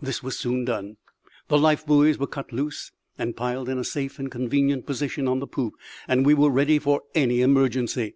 [0.00, 0.96] This was soon done;
[1.48, 5.38] the life buoys were cut loose and piled in a safe and convenient position on
[5.38, 5.74] the poop;
[6.08, 8.14] and we were ready for any emergency.